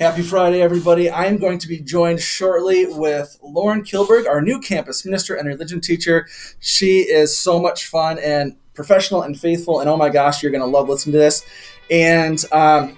[0.00, 1.10] Happy Friday, everybody.
[1.10, 5.46] I am going to be joined shortly with Lauren Kilberg, our new campus minister and
[5.46, 6.26] religion teacher.
[6.58, 10.62] She is so much fun and professional and faithful, and oh my gosh, you're going
[10.62, 11.44] to love listening to this.
[11.90, 12.96] And um,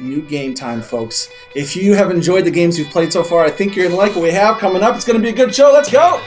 [0.00, 1.28] new game time, folks.
[1.54, 4.02] If you have enjoyed the games we've played so far, I think you're going to
[4.02, 4.96] like what we have coming up.
[4.96, 5.70] It's going to be a good show.
[5.70, 6.18] Let's go.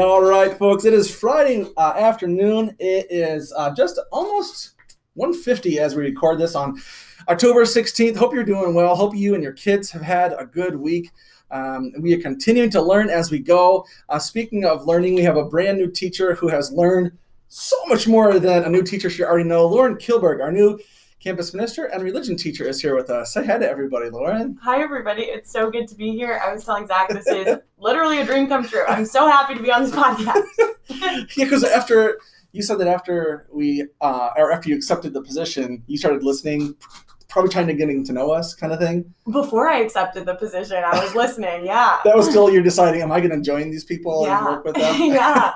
[0.00, 0.84] All right, folks.
[0.84, 2.76] It is Friday uh, afternoon.
[2.78, 4.76] It is uh, just almost
[5.14, 6.80] 150 as we record this on
[7.28, 8.14] October 16th.
[8.14, 8.94] Hope you're doing well.
[8.94, 11.10] Hope you and your kids have had a good week.
[11.50, 13.84] Um, we are continuing to learn as we go.
[14.08, 17.10] Uh, speaking of learning, we have a brand new teacher who has learned
[17.48, 19.66] so much more than a new teacher should already know.
[19.66, 20.78] Lauren Kilberg, our new
[21.20, 23.34] campus minister and religion teacher, is here with us.
[23.34, 24.58] Say hi to everybody, Lauren.
[24.62, 25.22] Hi, everybody.
[25.22, 26.40] It's so good to be here.
[26.44, 28.84] I was telling Zach this is literally a dream come true.
[28.86, 30.44] I'm so happy to be on this podcast.
[31.36, 32.18] yeah, because after
[32.52, 36.76] you said that after we uh, or after you accepted the position, you started listening,
[37.28, 39.12] probably trying to getting to know us, kind of thing.
[39.30, 41.66] Before I accepted the position, I was listening.
[41.66, 41.98] Yeah.
[42.04, 44.38] that was still you're deciding, am I going to join these people yeah.
[44.38, 45.00] and work with them?
[45.00, 45.54] yeah.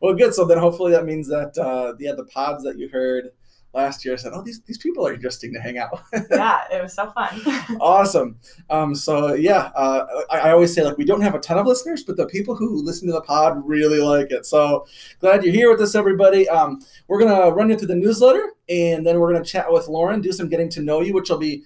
[0.00, 0.34] well, good.
[0.34, 3.30] So then hopefully that means that uh, yeah, the pods that you heard
[3.72, 4.14] last year.
[4.14, 6.26] I said, "Oh, these these people are interesting to hang out." with.
[6.30, 7.40] yeah, it was so fun.
[7.80, 8.38] awesome.
[8.68, 11.66] Um, so yeah, uh, I, I, always say like we don't have a ton of
[11.66, 14.46] listeners, but the people who listen to the pod really like it.
[14.46, 14.86] So
[15.20, 16.48] glad you're here with us, everybody.
[16.48, 20.20] Um, we're gonna run you through the newsletter, and then we're gonna chat with Lauren,
[20.20, 21.62] do some getting to know you, which will be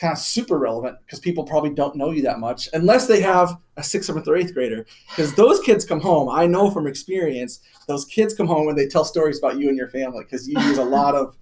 [0.00, 3.54] kind of super relevant because people probably don't know you that much unless they have
[3.76, 4.86] a sixth, seventh, or eighth grader.
[5.10, 8.86] Because those kids come home, I know from experience, those kids come home and they
[8.86, 11.36] tell stories about you and your family because you use a lot of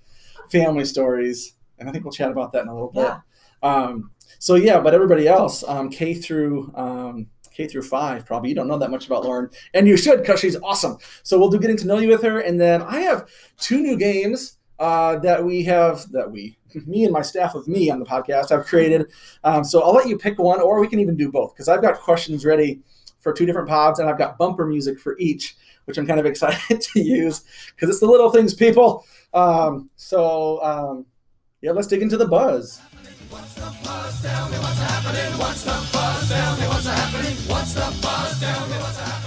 [0.51, 1.55] family stories.
[1.79, 3.03] And I think we'll chat about that in a little bit.
[3.05, 3.21] Yeah.
[3.63, 8.57] Um, so yeah, but everybody else, um, K through um, K through five, probably you
[8.57, 10.99] don't know that much about Lauren, and you should because she's awesome.
[11.23, 13.97] So we'll do getting to know you with her, and then I have two new
[13.97, 16.57] games uh, that we have that we
[16.87, 19.07] me and my staff of me on the podcast have created.
[19.45, 21.83] Um, so I'll let you pick one, or we can even do both because I've
[21.83, 22.81] got questions ready
[23.21, 25.57] for two different pods, and I've got bumper music for each,
[25.87, 27.45] which I'm kind of excited to use
[27.75, 29.05] because it's the little things, people.
[29.35, 31.07] Um, so um,
[31.61, 32.81] yeah, let's dig into the buzz.
[33.31, 34.23] What's the buzz?
[34.23, 35.39] Tell me what's happening.
[35.39, 36.29] What's the buzz?
[36.29, 37.37] Tell me what's happening.
[37.47, 38.41] What's the buzz?
[38.41, 39.18] Tell me what's happening.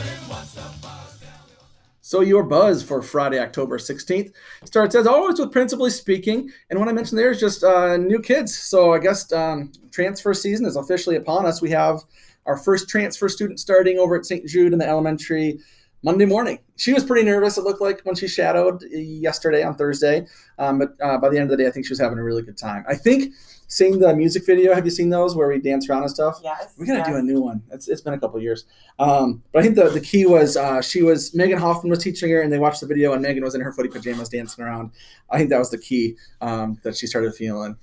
[2.11, 4.33] So your buzz for Friday, October 16th
[4.66, 6.51] starts as always with principally speaking.
[6.69, 8.53] And what I mentioned there is just uh, new kids.
[8.53, 11.61] So I guess um, transfer season is officially upon us.
[11.61, 12.01] We have
[12.45, 14.45] our first transfer student starting over at St.
[14.45, 15.61] Jude in the elementary
[16.03, 16.59] Monday morning.
[16.75, 20.28] She was pretty nervous, it looked like, when she shadowed yesterday on Thursday.
[20.59, 22.23] Um, but uh, by the end of the day, I think she was having a
[22.23, 22.83] really good time.
[22.89, 23.33] I think
[23.72, 24.76] seeing the music video.
[24.76, 26.40] Have you seen those where we dance around and stuff?
[26.44, 26.74] Yes.
[26.78, 27.08] We gotta yes.
[27.08, 27.64] do a new one.
[27.72, 28.66] It's, it's been a couple years.
[29.00, 32.30] Um, but I think the, the key was uh, she was Megan Hoffman was teaching
[32.32, 34.92] her, and they watched the video, and Megan was in her footy pajamas dancing around.
[35.30, 37.78] I think that was the key um, that she started feeling.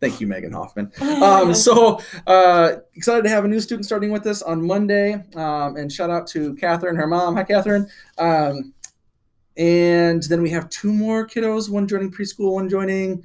[0.00, 0.92] Thank you, Megan Hoffman.
[1.00, 5.14] Um, so uh, excited to have a new student starting with us on Monday.
[5.34, 7.34] Um, and shout out to Catherine, her mom.
[7.36, 7.88] Hi, Catherine.
[8.18, 8.74] Um,
[9.56, 13.24] and then we have two more kiddos, one joining preschool, one joining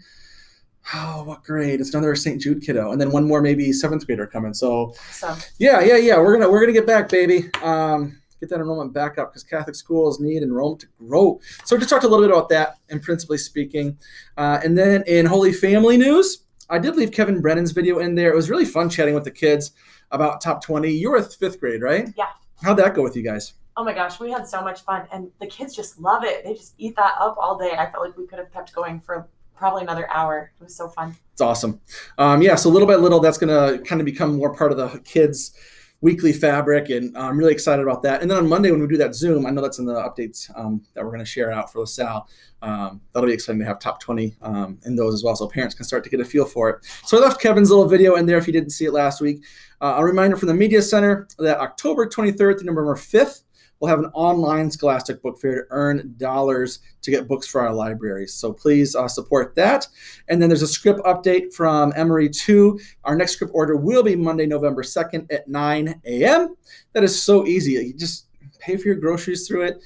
[0.93, 1.79] oh, what grade?
[1.79, 2.41] It's another St.
[2.41, 4.53] Jude kiddo, and then one more maybe seventh grader coming.
[4.53, 5.35] So, so.
[5.57, 6.17] yeah, yeah, yeah.
[6.17, 7.49] We're gonna we're gonna get back, baby.
[7.63, 11.39] Um, get that enrollment back up because Catholic schools need enrollment to grow.
[11.65, 13.97] So, just talked a little bit about that, and principally speaking,
[14.37, 18.31] uh, and then in Holy Family news, I did leave Kevin Brennan's video in there.
[18.31, 19.71] It was really fun chatting with the kids
[20.11, 20.91] about top twenty.
[20.91, 22.09] You were fifth grade, right?
[22.17, 22.27] Yeah.
[22.61, 23.53] How'd that go with you guys?
[23.77, 26.43] Oh my gosh, we had so much fun, and the kids just love it.
[26.43, 27.71] They just eat that up all day.
[27.71, 29.27] I felt like we could have kept going for
[29.61, 30.51] probably another hour.
[30.59, 31.15] It was so fun.
[31.33, 31.79] It's awesome.
[32.17, 34.77] Um, yeah, so little by little, that's going to kind of become more part of
[34.79, 35.55] the kids'
[36.01, 38.23] weekly fabric, and I'm really excited about that.
[38.23, 40.49] And then on Monday when we do that Zoom, I know that's in the updates
[40.57, 42.27] um, that we're going to share out for LaSalle.
[42.63, 45.75] Um, that'll be exciting to have top 20 um, in those as well, so parents
[45.75, 46.83] can start to get a feel for it.
[47.05, 49.43] So I left Kevin's little video in there if you didn't see it last week.
[49.79, 53.43] Uh, a reminder from the Media Center that October 23rd to November 5th,
[53.81, 57.73] we'll have an online Scholastic book fair to earn dollars to get books for our
[57.73, 58.33] libraries.
[58.33, 59.87] So please uh, support that.
[60.29, 62.79] And then there's a scrip update from Emory 2.
[63.03, 66.55] Our next scrip order will be Monday, November 2nd at 9 a.m.
[66.93, 67.71] That is so easy.
[67.71, 68.27] You just
[68.59, 69.83] pay for your groceries through it.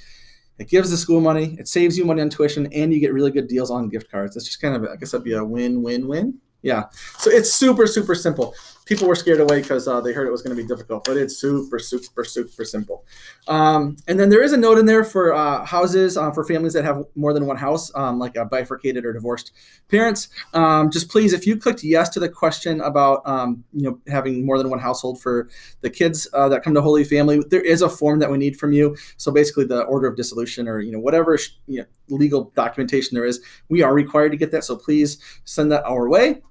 [0.58, 3.32] It gives the school money, it saves you money on tuition, and you get really
[3.32, 4.38] good deals on gift cards.
[4.38, 6.40] It's just kind of, I guess that'd be a win win win.
[6.62, 6.86] Yeah.
[7.18, 8.56] So it's super, super simple.
[8.86, 11.18] People were scared away because uh, they heard it was going to be difficult, but
[11.18, 13.04] it's super, super, super simple.
[13.48, 16.74] Um, and then there is a note in there for uh, houses uh, for families
[16.74, 19.52] that have more than one house, um, like bifurcated or divorced
[19.90, 20.30] parents.
[20.54, 24.46] Um, just please, if you clicked yes to the question about um, you know having
[24.46, 25.50] more than one household for
[25.82, 28.58] the kids uh, that come to Holy Family, there is a form that we need
[28.58, 28.96] from you.
[29.18, 31.38] So basically, the order of dissolution or you know whatever
[31.68, 31.86] you know,
[32.16, 34.64] legal documentation there is, we are required to get that.
[34.64, 36.42] So please send that our way.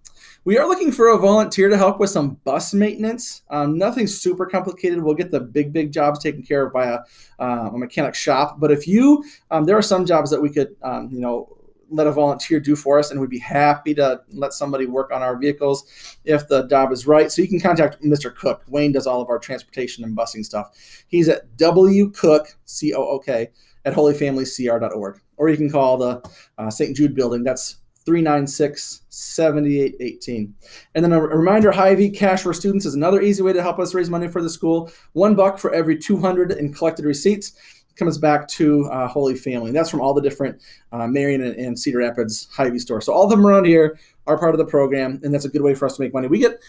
[0.46, 3.42] We are looking for a volunteer to help with some bus maintenance.
[3.48, 5.02] Um, nothing super complicated.
[5.02, 6.98] We'll get the big, big jobs taken care of by a,
[7.38, 8.60] uh, a mechanic shop.
[8.60, 11.48] But if you, um, there are some jobs that we could, um, you know,
[11.88, 15.22] let a volunteer do for us, and we'd be happy to let somebody work on
[15.22, 15.84] our vehicles
[16.24, 17.32] if the job is right.
[17.32, 18.34] So you can contact Mr.
[18.34, 18.64] Cook.
[18.68, 21.04] Wayne does all of our transportation and busing stuff.
[21.08, 23.48] He's at W Cook C O O K
[23.84, 26.96] at holyfamilycr.org, or you can call the uh, St.
[26.96, 27.44] Jude building.
[27.44, 30.54] That's 396 7818.
[30.94, 33.94] And then a reminder Hy-Vee Cash for Students is another easy way to help us
[33.94, 34.90] raise money for the school.
[35.12, 37.52] One buck for every 200 in collected receipts
[37.96, 39.70] comes back to uh, Holy Family.
[39.70, 40.60] That's from all the different
[40.92, 43.06] uh, Marion and, and, Cedar Rapids Hy-Vee stores.
[43.06, 45.62] So all of them around here are part of the program, and that's a good
[45.62, 46.26] way for us to make money.
[46.26, 46.60] We get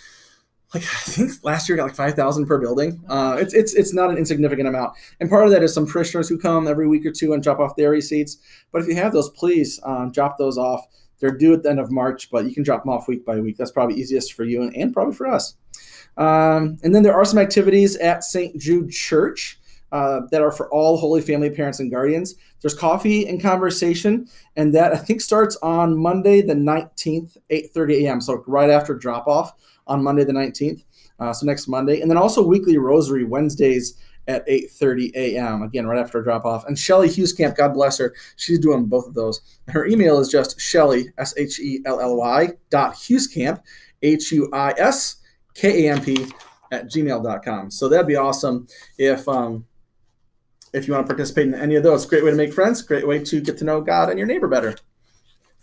[0.73, 3.03] like I think last year got like five thousand per building.
[3.07, 6.27] Uh, it's it's it's not an insignificant amount, and part of that is some parishioners
[6.27, 8.37] who come every week or two and drop off their receipts.
[8.71, 10.85] But if you have those, please um, drop those off.
[11.19, 13.39] They're due at the end of March, but you can drop them off week by
[13.39, 13.57] week.
[13.57, 15.55] That's probably easiest for you and, and probably for us.
[16.17, 18.57] Um, and then there are some activities at St.
[18.59, 19.59] Jude Church.
[19.91, 22.35] Uh, that are for all Holy Family parents and guardians.
[22.59, 24.27] There's coffee and conversation,
[24.57, 28.19] and that I think starts on Monday the 19th, 8:30 a.m.
[28.19, 29.53] So right after drop off
[29.87, 30.83] on Monday the 19th.
[31.19, 33.95] Uh, so next Monday, and then also weekly Rosary Wednesdays
[34.27, 35.61] at 8.30 a.m.
[35.61, 36.65] Again, right after drop off.
[36.65, 39.41] And Shelly Huiskamp, God bless her, she's doing both of those.
[39.67, 43.61] Her email is just Shelly, S-H-E-L-L-Y dot Huiskamp,
[44.01, 45.17] H-U-I-S-K-A-M-P
[46.71, 47.71] at gmail.com.
[47.71, 48.67] So that'd be awesome
[48.97, 49.65] if um,
[50.73, 52.05] if you want to participate in any of those.
[52.05, 54.47] Great way to make friends, great way to get to know God and your neighbor
[54.47, 54.75] better.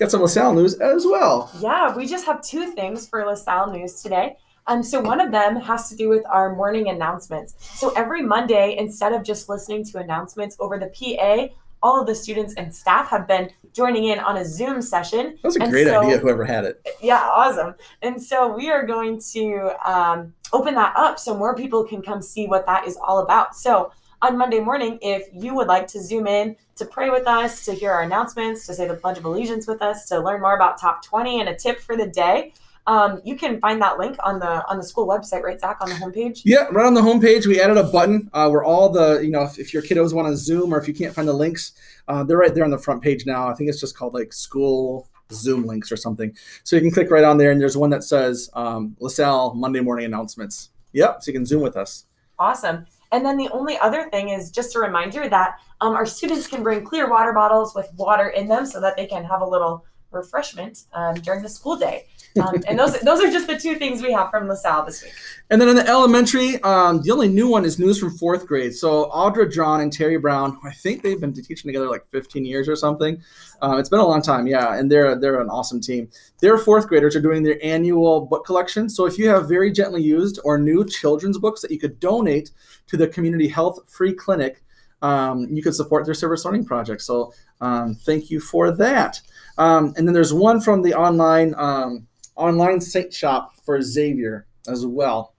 [0.03, 1.49] Got some LaSalle news as well.
[1.61, 4.35] Yeah, we just have two things for LaSalle news today.
[4.67, 7.55] Um, so one of them has to do with our morning announcements.
[7.79, 11.55] So every Monday, instead of just listening to announcements over the PA,
[11.85, 15.39] all of the students and staff have been joining in on a Zoom session.
[15.41, 16.85] That was a and great so, idea, whoever had it.
[17.01, 17.77] Yeah, awesome.
[18.03, 22.23] And so we are going to um, open that up so more people can come
[22.23, 23.55] see what that is all about.
[23.55, 23.93] So
[24.23, 27.73] on Monday morning, if you would like to Zoom in to pray with us, to
[27.73, 30.81] hear our announcements, to say the Pledge of Allegiance with us, to learn more about
[30.81, 32.53] Top 20 and a tip for the day,
[32.87, 35.89] um, you can find that link on the on the school website, right, Zach, on
[35.89, 36.43] the homepage.
[36.45, 39.43] Yeah, right on the homepage, we added a button uh, where all the you know
[39.43, 41.73] if, if, your kiddos want to Zoom or if you can't find the links,
[42.09, 43.49] uh, they're right there on the front page now.
[43.49, 46.37] I think it's just called like school Zoom links or something.
[46.65, 49.81] So you can click right on there, and there's one that says um, LaSalle Monday
[49.81, 50.71] morning announcements.
[50.93, 52.07] Yep, so you can Zoom with us.
[52.37, 52.87] Awesome.
[53.13, 56.63] And then the only other thing is just a reminder that um, our students can
[56.63, 59.85] bring clear water bottles with water in them so that they can have a little
[60.11, 62.07] refreshment um, during the school day.
[62.41, 65.13] Um, and those those are just the two things we have from LaSalle this week.
[65.51, 68.75] And then in the elementary, um, the only new one is news from fourth grade.
[68.75, 72.69] So Audra John and Terry Brown, I think they've been teaching together like 15 years
[72.69, 73.23] or something.
[73.61, 76.09] Uh, it's been a long time, yeah, and they're they're an awesome team.
[76.41, 78.89] Their fourth graders are doing their annual book collection.
[78.89, 82.51] So if you have very gently used or new children's books that you could donate
[82.87, 84.63] to the community health free clinic,
[85.03, 87.03] um, you could support their service learning project.
[87.03, 89.21] So um, thank you for that.
[89.59, 92.07] Um, and then there's one from the online um,
[92.37, 95.35] online Saint shop for Xavier as well.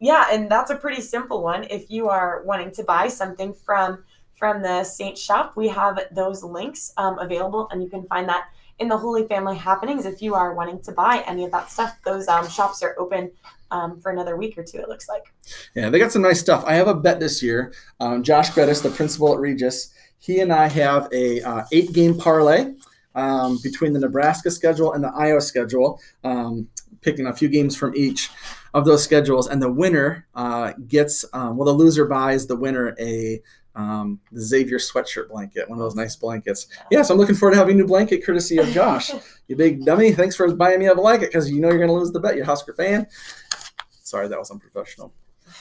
[0.00, 1.64] Yeah, and that's a pretty simple one.
[1.64, 4.04] If you are wanting to buy something from
[4.36, 8.44] from the Saint shop, we have those links um, available, and you can find that
[8.78, 10.06] in the Holy Family Happenings.
[10.06, 13.32] If you are wanting to buy any of that stuff, those um, shops are open
[13.72, 14.78] um, for another week or two.
[14.78, 15.24] It looks like.
[15.74, 16.64] Yeah, they got some nice stuff.
[16.64, 17.72] I have a bet this year.
[17.98, 22.16] Um, Josh Gredis, the principal at Regis, he and I have a uh, eight game
[22.16, 22.74] parlay
[23.18, 26.68] um, between the Nebraska schedule and the Iowa schedule, um,
[27.00, 28.30] picking a few games from each
[28.74, 29.48] of those schedules.
[29.48, 33.42] And the winner uh, gets, um, well, the loser buys the winner a
[33.74, 36.66] um, the Xavier sweatshirt blanket, one of those nice blankets.
[36.90, 39.12] Yeah, so I'm looking forward to having a new blanket courtesy of Josh.
[39.46, 40.10] you big dummy.
[40.10, 42.34] Thanks for buying me a blanket because you know you're going to lose the bet.
[42.34, 43.06] You're a Husker fan.
[44.02, 45.12] Sorry, that was unprofessional.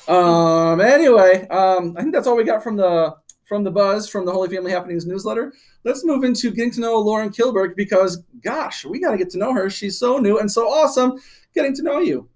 [0.07, 3.15] Um, anyway, um, I think that's all we got from the
[3.47, 5.53] from the buzz from the Holy Family Happenings newsletter.
[5.85, 9.37] Let's move into getting to know Lauren Kilberg because, gosh, we got to get to
[9.37, 9.69] know her.
[9.69, 11.19] She's so new and so awesome
[11.55, 12.27] getting to know you.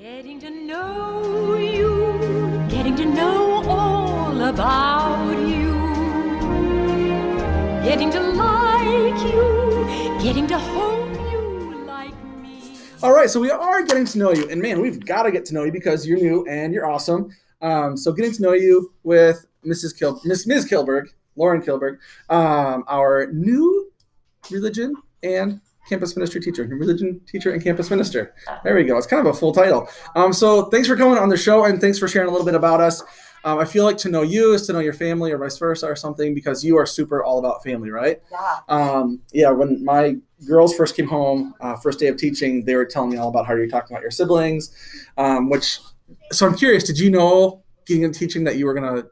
[0.00, 5.72] Getting to know you, getting to know all about you,
[7.84, 12.62] getting to like you, getting to hope you like me.
[13.02, 15.44] All right, so we are getting to know you, and man, we've got to get
[15.46, 17.30] to know you because you're new and you're awesome.
[17.60, 19.98] Um, so getting to know you with Mrs.
[19.98, 20.68] Kil- Miss Ms.
[20.68, 21.98] Kilberg, Lauren Kilberg,
[22.28, 23.90] um, our new
[24.50, 28.34] religion and campus ministry teacher, New religion teacher and campus minister.
[28.64, 28.96] There we go.
[28.96, 29.88] It's kind of a full title.
[30.14, 32.54] Um, so thanks for coming on the show and thanks for sharing a little bit
[32.54, 33.02] about us.
[33.42, 35.86] Um, I feel like to know you is to know your family or vice versa
[35.86, 38.20] or something because you are super all about family, right?
[38.30, 38.58] Yeah.
[38.68, 42.84] Um, yeah, when my girls first came home, uh, first day of teaching, they were
[42.84, 44.74] telling me all about how you're talking about your siblings,
[45.16, 45.78] um, which,
[46.32, 49.08] so I'm curious, did you know getting into teaching that you were going to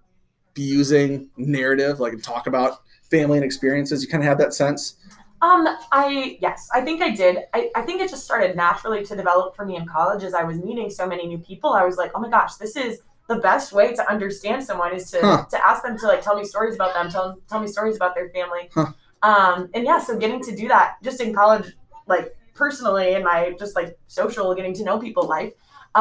[0.54, 4.02] be using narrative, like talk about family and experiences?
[4.02, 4.96] You kind of had that sense?
[5.40, 7.38] Um, I yes, I think I did.
[7.54, 10.42] I, I think it just started naturally to develop for me in college as I
[10.42, 11.72] was meeting so many new people.
[11.74, 15.10] I was like, oh my gosh, this is the best way to understand someone is
[15.12, 15.44] to Huh.
[15.50, 18.14] to ask them to like tell me stories about them, tell tell me stories about
[18.16, 18.68] their family.
[18.72, 18.92] Huh.
[19.22, 21.72] Um, and yeah, so getting to do that just in college,
[22.06, 25.52] like personally in my just like social getting to know people life.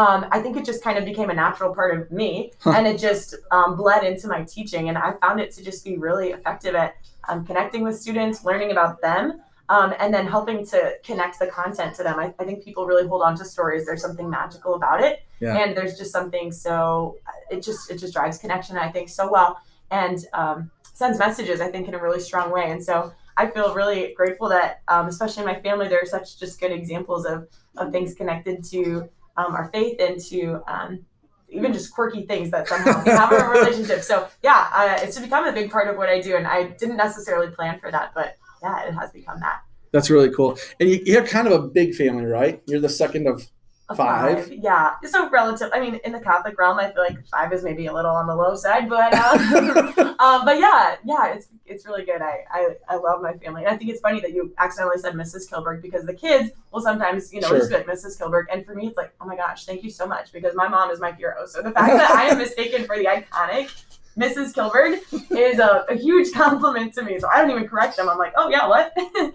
[0.01, 2.74] Um, I think it just kind of became a natural part of me, Huh.
[2.75, 5.94] and it just um, bled into my teaching, and I found it to just be
[5.98, 6.92] really effective at
[7.30, 9.24] um, connecting with students, learning about them,
[9.70, 12.20] um, and then helping to connect the content to them.
[12.20, 13.86] I, I think people really hold on to stories.
[13.88, 15.58] There's something magical about it, Yeah.
[15.58, 17.18] and there's just something so
[17.50, 18.77] it just it just drives connection.
[18.77, 19.51] I think so well,
[19.89, 21.60] and um, sends messages.
[21.60, 23.13] I think in a really strong way, and so.
[23.39, 26.72] I feel really grateful that, um, especially in my family, there are such just good
[26.72, 31.06] examples of, of things connected to um, our faith into um,
[31.50, 34.03] even just quirky things that somehow we have in a relationship.
[34.03, 36.70] So yeah, uh, it's to become a big part of what I do, and I
[36.70, 39.62] didn't necessarily plan for that, but yeah, it has become that.
[39.91, 40.58] That's really cool.
[40.79, 42.62] And you, you have kind of a big family, right?
[42.67, 43.48] You're the second of
[43.89, 44.51] A Five?
[44.51, 44.96] yeah.
[45.06, 45.70] So relative.
[45.74, 48.27] I mean, in the Catholic realm, I feel like five is maybe a little on
[48.27, 49.39] the low side, but um,
[50.20, 52.22] um, but yeah, yeah, it's it's really good.
[52.22, 55.13] I, I I love my family, and I think it's funny that you accidentally said
[55.13, 55.50] Mrs.
[55.50, 57.60] Kilberg because the kids will sometimes you know Sure.
[57.60, 58.20] just be like Mrs.
[58.20, 60.67] Kilberg, and for me it's like oh my gosh, thank you so much because my
[60.67, 61.46] mom is my hero.
[61.46, 63.70] So the fact that I am mistaken for the iconic.
[64.17, 64.51] Mrs.
[64.51, 64.98] Kilberg
[65.38, 67.20] is a, a huge compliment to me.
[67.20, 68.10] So I don't even correct them.
[68.10, 68.91] I'm like, oh yeah, what?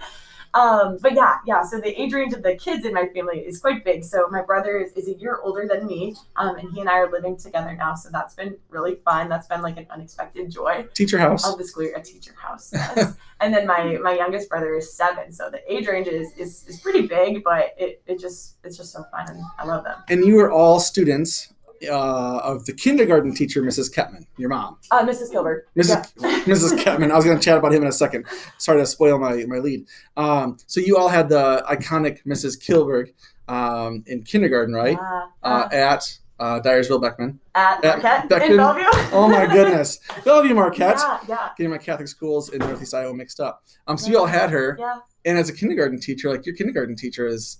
[0.54, 1.62] Um, but yeah, yeah.
[1.62, 4.04] So the age range of the kids in my family is quite big.
[4.04, 6.98] So my brother is, is a year older than me, um, and he and I
[6.98, 7.94] are living together now.
[7.94, 9.28] So that's been really fun.
[9.28, 11.46] That's been like an unexpected joy teacher house.
[11.46, 12.70] of the school year, a teacher house.
[12.72, 13.16] Yes.
[13.40, 15.32] and then my my youngest brother is seven.
[15.32, 18.92] So the age range is is, is pretty big, but it, it just it's just
[18.92, 20.00] so fun, and I love them.
[20.08, 21.52] And you were all students
[21.90, 23.92] uh, of the kindergarten teacher, Mrs.
[23.94, 24.76] Ketman, your mom.
[24.90, 25.30] Uh, Mrs.
[25.30, 25.68] Gilbert.
[25.76, 26.12] Mrs.
[26.44, 26.78] Mrs.
[26.78, 27.10] Ketman.
[27.10, 28.26] I was going to chat about him in a second.
[28.58, 29.86] Sorry to spoil my, my lead.
[30.16, 32.58] Um, so you all had the iconic Mrs.
[32.62, 33.12] Kilberg
[33.48, 34.98] um, in kindergarten, right?
[34.98, 37.38] Uh, Uh, at uh, Dyersville Beckman.
[37.54, 38.50] at at Marquette Beckman.
[38.52, 38.82] in Bellevue.
[39.12, 39.98] Oh my goodness.
[40.24, 40.96] Bellevue Marquette.
[40.98, 43.62] Yeah, yeah, Getting my Catholic schools in Northeast Iowa mixed up.
[43.86, 44.76] Um, so you all had her.
[44.78, 44.98] yeah.
[45.24, 47.58] And as a kindergarten teacher, like your kindergarten teacher is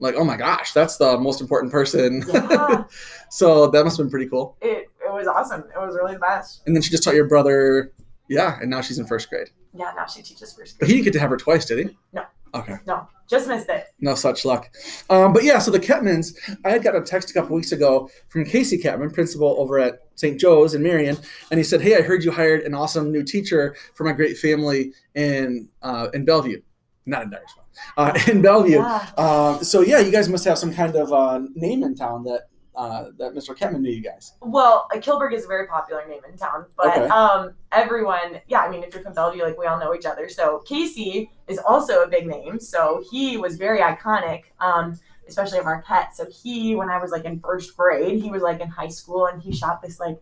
[0.00, 2.24] like, oh my gosh, that's the most important person.
[2.28, 2.84] Yeah.
[3.30, 4.56] so that must have been pretty cool.
[4.60, 5.60] It it was awesome.
[5.74, 6.62] It was really the best.
[6.66, 7.92] And then she just taught your brother.
[8.28, 9.50] Yeah, and now she's in first grade.
[9.74, 10.90] Yeah, now she teaches first But grade.
[10.90, 11.96] he didn't get to have her twice, did he?
[12.12, 12.22] No.
[12.54, 12.76] Okay.
[12.86, 13.86] No, just missed it.
[14.00, 14.70] No such luck.
[15.08, 18.10] Um, but yeah, so the Ketmans, I had got a text a couple weeks ago
[18.28, 20.38] from Casey Ketman, principal over at St.
[20.40, 21.16] Joe's in Marion,
[21.50, 24.36] and he said, "Hey, I heard you hired an awesome new teacher for my great
[24.36, 26.60] family in uh, in Bellevue,
[27.06, 27.64] not in Dyersville,
[27.96, 28.76] uh, in Bellevue.
[28.78, 29.10] Yeah.
[29.16, 32.48] Um, so yeah, you guys must have some kind of uh, name in town that
[32.76, 33.54] uh, that Mr.
[33.56, 34.34] Ketman knew you guys.
[34.40, 37.08] Well, Kilberg is a very popular name in town, but Okay.
[37.08, 40.28] um, everyone, yeah, I mean, if you're from Bellevue, like we all know each other.
[40.28, 42.58] So Casey is also a big name.
[42.60, 46.16] So he was very iconic, um, especially at Marquette.
[46.16, 49.26] So he, when I was like in first grade, he was like in high school,
[49.26, 50.18] and he shot this like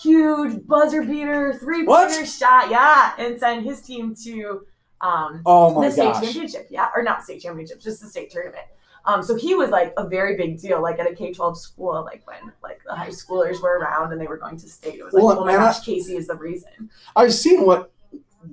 [0.00, 4.66] huge buzzer beater three pointer shot, yeah, and sent his team to
[5.00, 6.22] um, Oh my the state gosh!
[6.24, 8.64] championship, yeah, or not state championship, just the state tournament.
[9.04, 12.02] Um, so he was like a very big deal, like at a K twelve school,
[12.04, 14.94] like when like the high schoolers were around and they were going to state.
[14.96, 16.90] It was like, Well, oh my and I- gosh, Casey is the reason.
[17.14, 17.92] I've seen what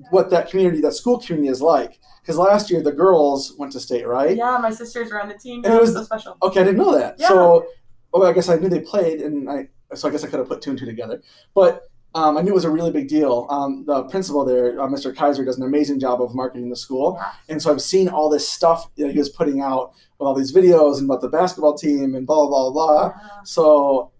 [0.10, 2.00] what that community, that school community, is like.
[2.22, 4.36] Because last year the girls went to state, right?
[4.38, 5.64] Yeah, my sisters were on the team.
[5.66, 6.38] And it was- was so special.
[6.42, 7.16] Okay, I didn't know that.
[7.20, 7.28] Yeah.
[7.28, 7.66] So,
[8.14, 10.48] well, I guess I knew they played, and I so I guess I could have
[10.48, 11.22] put two and two together.
[11.54, 11.84] But
[12.16, 13.48] um, I knew it was a really big deal.
[13.50, 15.16] Um, the principal there, uh, Mr.
[15.16, 18.48] Kaiser, does an amazing job of marketing the school, and so I've seen all this
[18.48, 22.16] stuff that he was putting out with all these videos and about the basketball team
[22.16, 23.04] and blah blah blah blah.
[23.16, 23.44] Yeah.
[23.44, 24.12] So,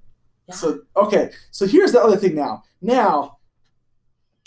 [0.50, 0.56] Yeah.
[0.56, 1.32] so okay.
[1.52, 2.64] So here's the other thing now.
[2.82, 3.38] Now,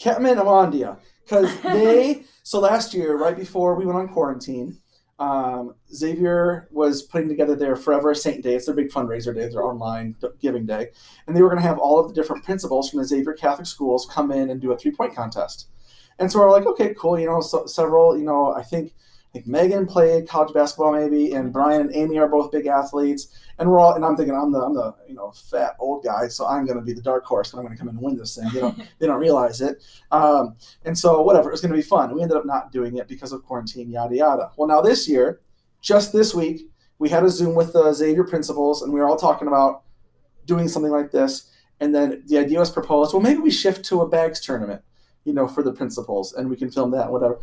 [0.01, 4.79] Ketman Amandia, because they so last year, right before we went on quarantine,
[5.19, 8.55] um, Xavier was putting together their Forever Saint Day.
[8.55, 10.89] It's their big fundraiser day, their online giving day,
[11.27, 13.67] and they were going to have all of the different principals from the Xavier Catholic
[13.67, 15.69] schools come in and do a three point contest.
[16.19, 17.19] And so we're like, okay, cool.
[17.19, 18.17] You know, so, several.
[18.19, 18.95] You know, I think
[19.37, 23.29] Think Megan played college basketball maybe, and Brian and Amy are both big athletes.
[23.59, 26.29] And we're all, and I'm thinking I'm the I'm the you know fat old guy,
[26.29, 28.03] so I'm going to be the dark horse, and I'm going to come in and
[28.03, 28.49] win this thing.
[28.55, 29.85] You know, they don't realize it.
[30.11, 32.15] Um, and so whatever, it was going to be fun.
[32.15, 34.53] We ended up not doing it because of quarantine, yada yada.
[34.57, 35.41] Well, now this year,
[35.83, 36.63] just this week,
[36.99, 39.83] we had a Zoom with the Xavier principals, and we were all talking about
[40.47, 41.51] doing something like this.
[41.79, 43.13] And then the idea was proposed.
[43.13, 44.81] Well, maybe we shift to a bags tournament,
[45.25, 47.39] you know, for the principals, and we can film that, whatever.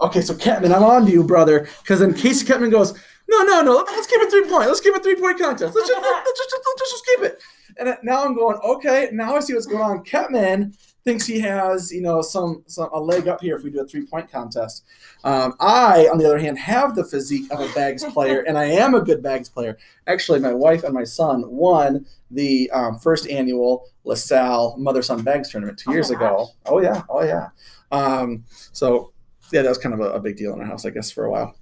[0.00, 2.94] Okay, so Ketman, I'm on to you, brother, because then Casey Ketman goes,
[3.28, 4.66] no, no, no, let's keep it three point.
[4.66, 5.74] Let's keep it three point contest.
[5.74, 7.42] Let's just, let's just, let's just keep it.
[7.78, 10.04] And now I'm going, okay, now I see what's going on.
[10.04, 13.80] Ketman thinks he has, you know, some, some a leg up here if we do
[13.80, 14.84] a three point contest.
[15.22, 18.64] Um, I, on the other hand, have the physique of a bags player, and I
[18.64, 19.78] am a good bags player.
[20.06, 25.50] Actually, my wife and my son won the um, first annual LaSalle mother son bags
[25.50, 26.48] tournament two Oh years ago.
[26.66, 27.50] Oh yeah, oh yeah.
[27.92, 29.12] Um, so
[29.52, 31.24] yeah, that was kind of a, a big deal in our house, I guess, for
[31.24, 31.54] a while.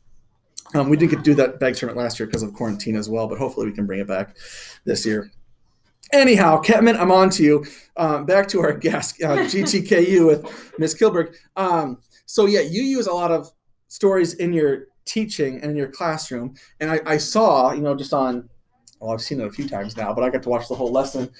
[0.74, 3.08] Um, we didn't get to do that bag tournament last year because of quarantine as
[3.08, 4.36] well, but hopefully we can bring it back
[4.84, 5.30] this year.
[6.12, 7.64] Anyhow, Ketman, I'm on to you.
[7.96, 11.34] Um, back to our guest, uh, GTKU with Miss Kilberg.
[11.56, 13.50] Um, so yeah, you use a lot of
[13.88, 18.12] stories in your teaching and in your classroom, and I, I saw, you know, just
[18.12, 18.48] on,
[19.00, 20.92] well, I've seen it a few times now, but I got to watch the whole
[20.92, 21.30] lesson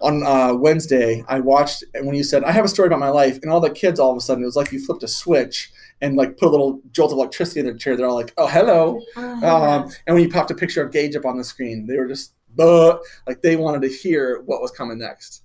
[0.00, 1.24] on uh, Wednesday.
[1.28, 3.70] I watched when you said I have a story about my life, and all the
[3.70, 6.48] kids all of a sudden it was like you flipped a switch and like put
[6.48, 7.96] a little jolt of electricity in their chair.
[7.96, 11.24] They're all like, "Oh, hello." Um, and when you popped a picture of Gage up
[11.24, 12.98] on the screen, they were just Buh!
[13.26, 15.42] like they wanted to hear what was coming next.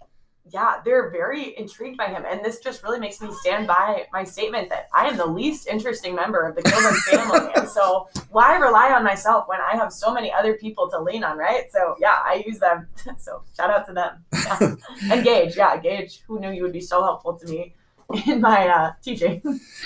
[0.53, 2.23] yeah, they're very intrigued by him.
[2.29, 5.67] And this just really makes me stand by my statement that I am the least
[5.67, 7.51] interesting member of the Kilberg family.
[7.55, 11.23] and so why rely on myself when I have so many other people to lean
[11.23, 11.71] on, right?
[11.71, 12.87] So yeah, I use them.
[13.17, 14.25] so shout out to them.
[14.33, 14.75] Yeah.
[15.13, 17.73] and Gage, yeah, Gage, who knew you would be so helpful to me
[18.27, 19.41] in my uh, teaching.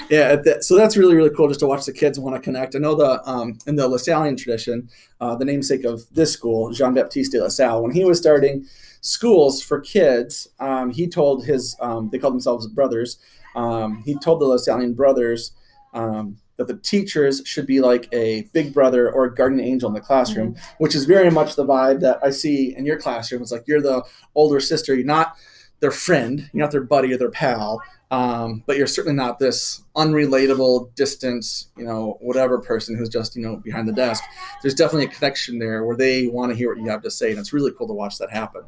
[0.10, 2.75] Yeah, that, so that's really really cool just to watch the kids want to connect.
[2.75, 4.89] I know the um, in the LaSallian tradition,
[5.22, 8.65] uh, the namesake of this school, Jean Baptiste de La Salle, when he was starting
[9.01, 13.20] schools for kids, um, he told his um, they called themselves brothers.
[13.55, 15.51] Um, he told the LaSallian brothers
[15.94, 19.94] um, that the teachers should be like a big brother or a guardian angel in
[19.94, 23.41] the classroom, which is very much the vibe that I see in your classroom.
[23.41, 24.03] It's like you're the
[24.35, 25.35] older sister, you're not
[25.79, 29.83] their friend, you're not their buddy or their pal um, but you're certainly not this
[29.96, 34.24] unrelatable, distant, you know, whatever person who's just, you know, behind the desk.
[34.61, 37.31] There's definitely a connection there where they want to hear what you have to say,
[37.31, 38.63] and it's really cool to watch that happen.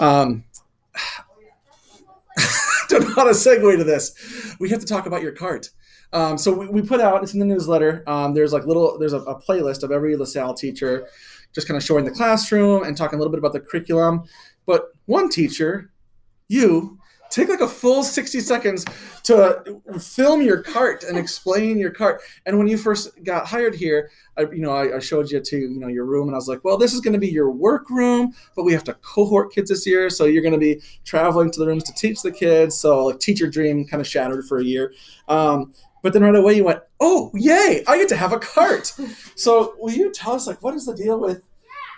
[0.00, 0.44] Um,
[2.88, 4.56] don't know how to segue to this.
[4.58, 5.70] We have to talk about your cart.
[6.12, 8.02] Um, so we, we put out it's in the newsletter.
[8.06, 11.08] Um, there's like little there's a, a playlist of every LaSalle teacher,
[11.54, 14.24] just kind of showing the classroom and talking a little bit about the curriculum.
[14.66, 15.90] But one teacher,
[16.48, 16.98] you
[17.32, 18.84] take like a full 60 seconds
[19.24, 22.20] to film your cart and explain your cart.
[22.46, 25.56] And when you first got hired here I, you know I, I showed you to
[25.56, 27.50] you know your room and i was like well this is going to be your
[27.50, 30.80] work room but we have to cohort kids this year so you're going to be
[31.04, 32.78] traveling to the rooms to teach the kids.
[32.78, 34.92] So like teacher dream kind of shattered for a year.
[35.28, 38.92] Um, but then right away you went oh yay i get to have a cart.
[39.36, 41.42] So will you tell us like what is the deal with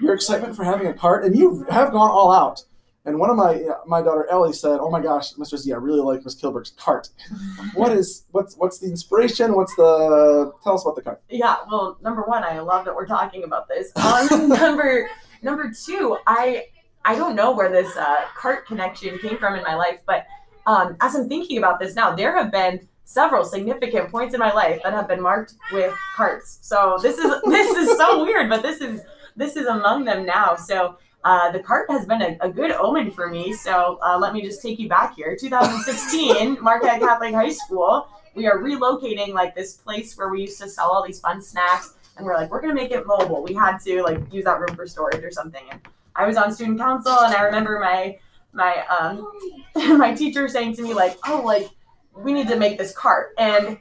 [0.00, 1.24] your excitement for having a cart?
[1.24, 2.64] And you have gone all out
[3.06, 5.58] and one of my my daughter Ellie said, "Oh my gosh, Mr.
[5.58, 7.10] Z, I really like Miss Kilberg's cart.
[7.74, 9.54] What is what's what's the inspiration?
[9.54, 11.22] What's the tell us about the cart?
[11.28, 13.90] Yeah, well, number one, I love that we're talking about this.
[13.96, 15.10] Um, number
[15.42, 16.66] number two, I
[17.04, 20.26] I don't know where this uh, cart connection came from in my life, but
[20.66, 24.52] um, as I'm thinking about this now, there have been several significant points in my
[24.52, 26.58] life that have been marked with carts.
[26.62, 29.02] So this is this is so weird, but this is
[29.36, 30.56] this is among them now.
[30.56, 30.96] So.
[31.24, 33.52] Uh, the cart has been a, a good omen for me.
[33.52, 35.36] So uh, let me just take you back here.
[35.38, 38.08] 2016, Marquette Catholic High School.
[38.34, 41.94] We are relocating like this place where we used to sell all these fun snacks,
[42.16, 43.42] and we're like, we're gonna make it mobile.
[43.42, 45.62] We had to like use that room for storage or something.
[45.70, 45.80] And
[46.14, 48.18] I was on student council, and I remember my
[48.52, 49.28] my um
[49.98, 51.70] my teacher saying to me like, oh, like
[52.14, 53.78] we need to make this cart, and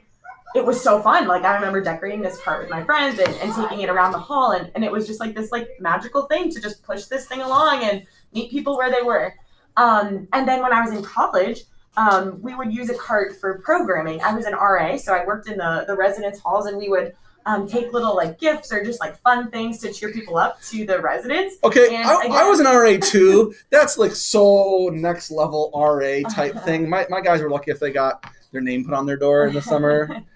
[0.54, 1.26] it was so fun.
[1.26, 4.18] Like I remember decorating this cart with my friends and, and taking it around the
[4.18, 7.26] hall and, and it was just like this like magical thing to just push this
[7.26, 9.34] thing along and meet people where they were.
[9.76, 11.64] Um, and then when I was in college,
[11.96, 14.20] um, we would use a cart for programming.
[14.22, 17.14] I was an RA, so I worked in the, the residence halls and we would
[17.46, 20.86] um, take little like gifts or just like fun things to cheer people up to
[20.86, 21.56] the residents.
[21.64, 23.54] Okay, I, again- I was an RA too.
[23.70, 26.88] That's like so next level RA type thing.
[26.88, 29.54] My my guys were lucky if they got their name put on their door in
[29.54, 30.22] the summer.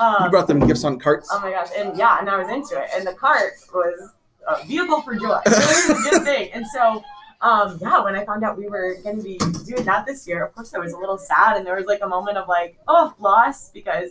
[0.00, 1.28] You Um, brought them gifts on carts.
[1.32, 4.12] Oh my gosh, and yeah, and I was into it, and the cart was
[4.48, 5.38] a vehicle for joy.
[5.46, 7.02] It was a good thing, and so.
[7.44, 10.44] Um, yeah, when I found out we were going to be doing that this year,
[10.44, 12.78] of course I was a little sad, and there was like a moment of like,
[12.86, 14.10] oh, loss, because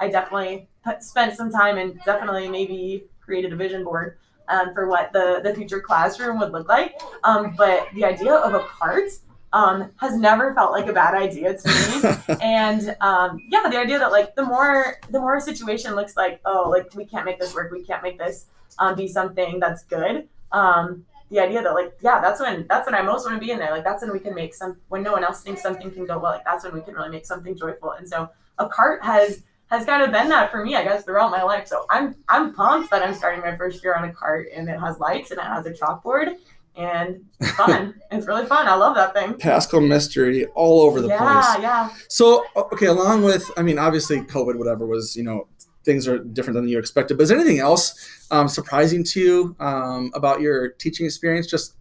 [0.00, 4.18] I definitely put, spent some time and definitely maybe created a vision board
[4.48, 7.00] um, for what the, the future classroom would look like.
[7.22, 9.10] Um, but the idea of a cart
[9.52, 12.36] um, has never felt like a bad idea to me.
[12.42, 16.40] and um, yeah, the idea that like the more the more a situation looks like,
[16.44, 18.46] oh, like we can't make this work, we can't make this
[18.78, 20.28] um, be something that's good.
[20.52, 23.52] Um, the idea that like yeah, that's when that's when I most want to be
[23.52, 23.70] in there.
[23.70, 26.18] Like that's when we can make some when no one else thinks something can go
[26.18, 26.32] well.
[26.32, 27.92] Like that's when we can really make something joyful.
[27.92, 31.30] And so a cart has has kind of been that for me, I guess, throughout
[31.30, 31.66] my life.
[31.66, 34.78] So I'm I'm pumped that I'm starting my first year on a cart and it
[34.78, 36.36] has lights and it has a chalkboard
[36.76, 37.94] and it's fun.
[38.10, 38.66] it's really fun.
[38.66, 39.34] I love that thing.
[39.34, 41.62] Paschal mystery all over the yeah, place.
[41.62, 41.90] yeah.
[42.08, 45.48] So okay, along with I mean, obviously COVID, whatever was you know
[45.84, 47.16] things are different than you expected.
[47.16, 51.46] But is there anything else um, surprising to you um, about your teaching experience?
[51.46, 51.76] Just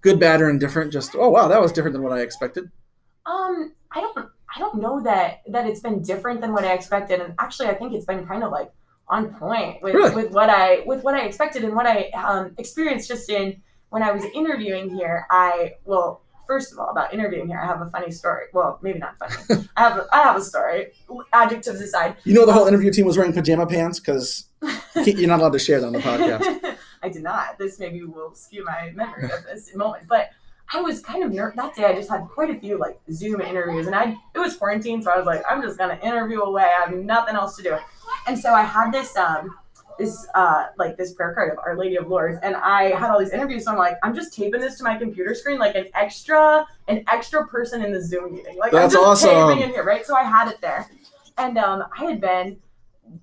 [0.00, 0.92] good, bad, or indifferent?
[0.92, 2.70] Just oh wow, that was different than what I expected.
[3.26, 7.20] Um, I don't I don't know that that it's been different than what I expected,
[7.20, 8.72] and actually, I think it's been kind of like
[9.08, 10.14] on point with, Really?
[10.14, 14.02] with what I with what I expected and what I um, experienced just in when
[14.02, 15.26] I was interviewing here.
[15.30, 18.46] I well, first of all, about interviewing here, I have a funny story.
[18.52, 19.64] Well, maybe not funny.
[19.76, 20.92] I have a, I have a story.
[21.32, 24.46] Adjectives aside, You know, the whole interview team was wearing pajama pants because
[24.96, 26.76] you're not allowed to share that on the podcast.
[27.02, 27.58] I did not.
[27.58, 30.30] This maybe will skew my memory of this moment, but
[30.72, 31.84] I was kind of nervous that day.
[31.84, 35.10] I just had quite a few like Zoom interviews, and I it was quarantine, so
[35.10, 36.64] I was like, I'm just gonna interview away.
[36.64, 37.76] I have nothing else to do,
[38.26, 39.56] and so I had this um
[39.98, 43.18] this uh like this prayer card of Our Lady of Lourdes, and I had all
[43.18, 43.64] these interviews.
[43.64, 47.04] So I'm like, I'm just taping this to my computer screen like an extra an
[47.10, 48.58] extra person in the Zoom meeting.
[48.58, 49.48] Like That's I'm just awesome.
[49.50, 50.04] taping in here, right?
[50.04, 50.88] So I had it there,
[51.38, 52.58] and um I had been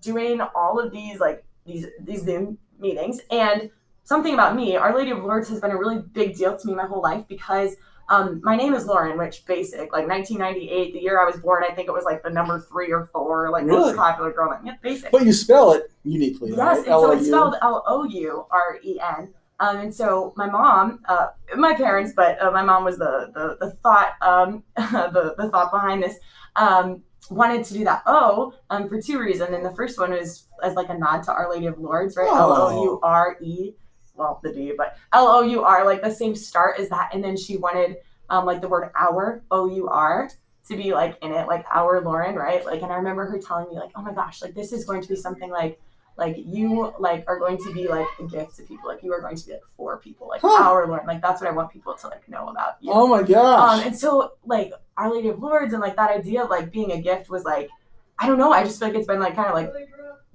[0.01, 3.71] doing all of these like these these Zoom meetings and
[4.08, 6.73] something about me, Our Lady of Lourdes has been a really big deal to me
[6.73, 7.75] my whole life because
[8.09, 11.73] um, my name is Lauren, which basic, like 1998, the year I was born, I
[11.73, 13.79] think it was like the number three or four, like Really?
[13.79, 14.65] most popular girl name.
[14.65, 15.11] Yeah, basic.
[15.11, 16.51] But you spell it uniquely.
[16.51, 16.77] Yes, right?
[16.77, 19.33] and so it's spelled L O U R E N.
[19.59, 23.57] Um, and so my mom, uh, my parents, but uh, my mom was the the,
[23.65, 26.15] the thought um, the the thought behind this.
[26.55, 30.45] Um, wanted to do that O um, for two reasons, and the first one was
[30.63, 32.27] as like a nod to Our Lady of Lourdes, right?
[32.29, 32.35] Oh.
[32.35, 33.73] L O U R E,
[34.17, 37.23] well the D, but L O U R, like the same start as that, and
[37.23, 37.97] then she wanted
[38.30, 40.30] um, like the word our O U R
[40.67, 42.65] to be like in it, like our Lauren, right?
[42.65, 45.01] Like, and I remember her telling me like, oh my gosh, like this is going
[45.01, 45.80] to be something like
[46.17, 48.89] like you like are going to be like a gift to people.
[48.89, 50.27] Like you are going to be like for people.
[50.27, 50.63] Like Huh.
[50.63, 52.91] our lord like that's what i want people to like know about you.
[52.91, 53.80] Oh my gosh.
[53.82, 56.91] um and so like our lady of Lourdes and like that idea of like being
[56.91, 57.69] a gift was like
[58.17, 58.51] i don't know.
[58.51, 59.71] I just feel like it's been like kind of like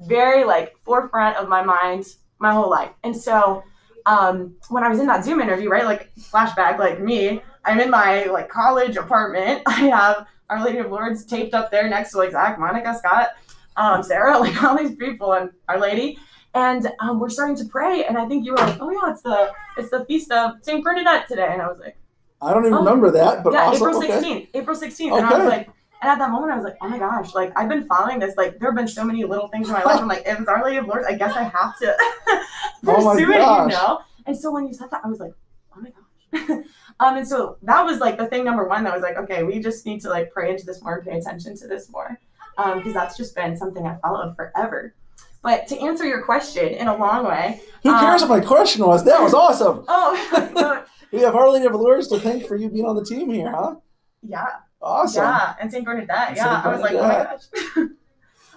[0.01, 2.07] very like forefront of my mind
[2.39, 2.91] my whole life.
[3.05, 3.65] And so
[4.07, 7.91] um when i was in that zoom interview right like flashback like me i'm in
[7.91, 12.19] my like college apartment i have our lady of Lourdes taped up there next to
[12.19, 13.31] like zach monica scott
[13.77, 16.19] um, Sarah, like all these people and Our Lady,
[16.55, 18.05] and um, we're starting to pray.
[18.05, 20.85] And I think you were like, "Oh yeah, it's the it's the feast of Saint
[20.85, 21.97] Bernadette today," and I was like,
[22.41, 22.79] I don't even oh.
[22.79, 23.89] remember that, but "Yeah, awesome.
[23.89, 24.13] April okay.
[24.13, 25.15] sixteenth, April sixteenth.
[25.15, 25.57] And I was Okay.
[25.59, 25.67] like,
[26.03, 28.37] and at that moment, I was like, "Oh my gosh!" Like I've been following this.
[28.37, 30.01] Like there have been so many little things in my life.
[30.01, 31.97] I'm like, if it's Our Lady of Lourdes, I guess I have to
[32.87, 33.73] Oh my pursue it, you gosh.
[33.73, 34.01] know.
[34.27, 35.33] And so when you said that, I was like,
[35.77, 36.65] "Oh my gosh."
[37.01, 39.59] Um, and so that was like the thing number one that was like, okay, we
[39.59, 42.19] just need to like pray into this more and pay attention to this more
[42.59, 44.95] um, because that's just been something I followed forever.
[45.43, 48.87] But to answer your question in a long way, Who cares Um, what my question
[48.87, 49.05] was?
[49.05, 49.85] That was awesome.
[49.89, 53.75] oh, We have of Lourdes to thank for you being on the team here, huh?
[54.23, 54.47] yeah,
[54.81, 55.25] Awesome.
[55.25, 57.89] yeah, and Saint Bernadette, And yeah, I was like, oh my gosh.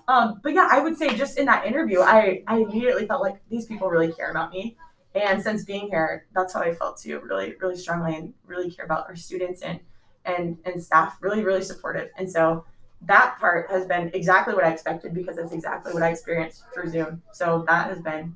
[0.07, 3.37] Um, but yeah, I would say just in that interview, I I immediately felt like
[3.49, 4.77] these people really care about me,
[5.13, 8.85] and since being here, that's how I felt too, really, really strongly, and really care
[8.85, 9.79] about our students and
[10.25, 12.65] and and staff, really, really supportive, and so.
[13.01, 16.89] That part has been exactly what I expected because it's exactly what I experienced through
[16.89, 17.21] Zoom.
[17.33, 18.35] So that has been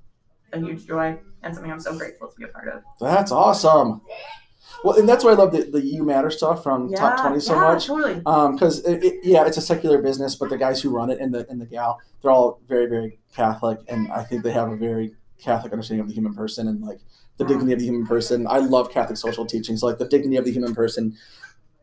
[0.54, 2.84] a huge joy and something I'm so grateful to be a part of.
[3.00, 4.02] That's awesome.
[4.84, 7.54] Well, and that's why I love the, the You Matter stuff from Top 20 so
[7.56, 7.86] yeah, much.
[7.88, 8.22] Totally.
[8.26, 11.20] Um, because it, it, yeah, it's a secular business, but the guys who run it
[11.20, 14.70] and the and the gal, they're all very very Catholic, and I think they have
[14.72, 17.00] a very Catholic understanding of the human person and like
[17.38, 18.48] the dignity of the human person.
[18.48, 21.16] I love Catholic social teachings, like the dignity of the human person.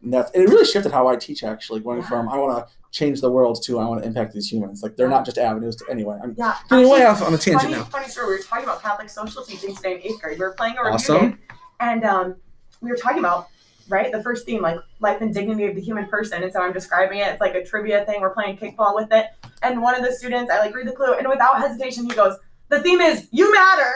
[0.02, 2.72] And that's and it really shifted how I teach actually, going from I want to
[2.92, 4.82] change the world to I want to impact these humans.
[4.82, 6.18] Like they're not just avenues to anyway.
[6.22, 6.54] I'm Yeah.
[6.70, 7.85] getting way off on a tangent funny, now.
[7.85, 8.26] funny story.
[8.28, 10.38] We were talking about Catholic social teaching today in eighth grade.
[10.38, 11.38] We were playing a Awesome.
[11.80, 12.37] and um,
[12.81, 13.49] we were talking about
[13.89, 16.43] right the first theme, like life and dignity of the human person.
[16.43, 17.29] And so I'm describing it.
[17.29, 18.21] It's like a trivia thing.
[18.21, 19.27] We're playing kickball with it,
[19.62, 22.37] and one of the students, I like read the clue, and without hesitation, he goes,
[22.69, 23.93] "The theme is you matter."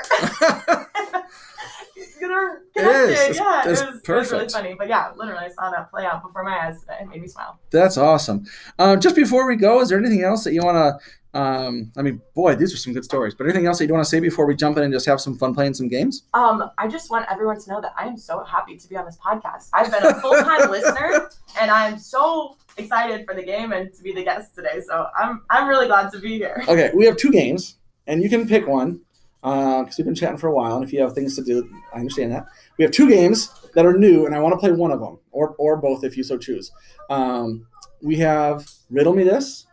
[2.18, 3.10] can I, can I is.
[3.10, 4.74] It's- Yeah, it's it was, it was really funny.
[4.78, 6.98] But yeah, literally, I saw that play out before my eyes today.
[7.00, 7.58] It made me smile.
[7.70, 8.44] That's awesome.
[8.78, 11.04] Uh, just before we go, is there anything else that you want to?
[11.32, 13.34] Um, I mean, boy, these are some good stories.
[13.34, 15.20] But anything else that you want to say before we jump in and just have
[15.20, 16.24] some fun playing some games?
[16.34, 19.04] Um, I just want everyone to know that I am so happy to be on
[19.04, 19.68] this podcast.
[19.72, 24.02] I've been a full time listener, and I'm so excited for the game and to
[24.02, 24.80] be the guest today.
[24.86, 26.64] So I'm I'm really glad to be here.
[26.66, 29.00] Okay, we have two games, and you can pick one
[29.42, 30.76] because we've been chatting for a while.
[30.76, 32.46] And if you have things to do, I understand that.
[32.76, 35.18] We have two games that are new, and I want to play one of them,
[35.30, 36.72] or or both if you so choose.
[37.08, 37.66] Um,
[38.02, 39.66] we have riddle me this,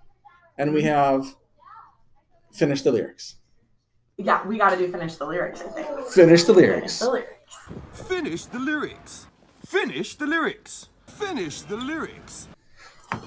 [0.57, 1.35] and we have
[2.57, 3.35] finish the lyrics.
[4.17, 5.61] Yeah, we got to do finish the lyrics.
[5.61, 5.87] I think.
[6.07, 6.99] Finish the Finish lyrics.
[6.99, 7.37] the lyrics.
[7.93, 9.27] Finish the lyrics.
[9.65, 10.89] Finish the lyrics.
[11.07, 12.47] Finish the lyrics.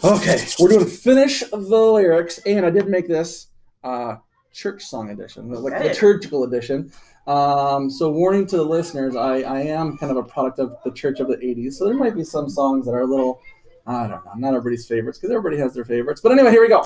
[0.05, 3.47] Okay, we're doing finish the lyrics, and I did make this
[3.83, 4.17] uh,
[4.53, 5.89] church song edition, like Okay.
[5.89, 6.93] liturgical edition.
[7.27, 10.91] Um, so, warning to the listeners, I, I am kind of a product of the
[10.91, 13.41] church of the '80s, so there might be some songs that are a little,
[13.87, 16.21] I don't know, not everybody's favorites because everybody has their favorites.
[16.21, 16.85] But anyway, here we go.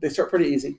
[0.00, 0.78] They start pretty easy.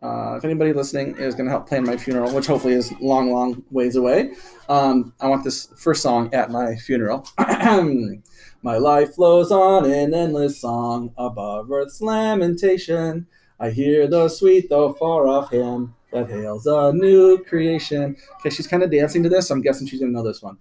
[0.00, 3.32] Uh, if anybody listening is going to help plan my funeral, which hopefully is long,
[3.32, 4.32] long ways away,
[4.68, 7.26] um, I want this first song at my funeral.
[8.60, 13.28] My life flows on in endless song above earth's lamentation.
[13.60, 18.16] I hear the sweet though far off hymn that hails a new creation.
[18.40, 19.46] Okay, she's kind of dancing to this.
[19.48, 20.58] So I'm guessing she's gonna know this one.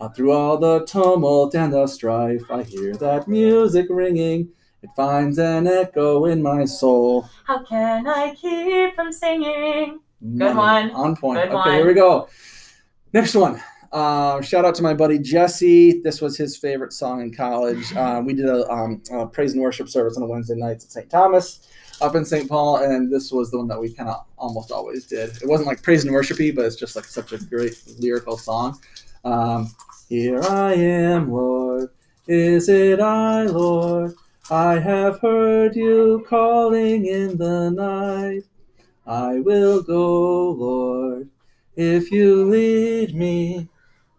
[0.00, 4.50] Uh, through all the tumult and the strife, I hear that music ringing.
[4.82, 7.28] It finds an echo in my soul.
[7.44, 10.00] How can I keep from singing?
[10.20, 10.54] Money.
[10.54, 10.90] one.
[10.92, 11.38] On point.
[11.38, 11.72] Good okay, one.
[11.72, 12.28] here we go.
[13.12, 13.60] Next one.
[13.90, 16.00] Uh, shout out to my buddy Jesse.
[16.02, 17.94] This was his favorite song in college.
[17.96, 20.90] Uh, we did a, um, a praise and worship service on a Wednesday nights at
[20.90, 21.10] St.
[21.10, 21.66] Thomas
[22.00, 22.48] up in St.
[22.48, 25.30] Paul, and this was the one that we kind of almost always did.
[25.42, 28.78] It wasn't like praise and worshipy, but it's just like such a great lyrical song.
[29.24, 29.74] Um,
[30.08, 31.90] Here I am, Lord.
[32.26, 34.14] Is it I, Lord?
[34.50, 38.44] I have heard you calling in the night.
[39.06, 41.28] I will go, Lord,
[41.76, 43.68] if you lead me.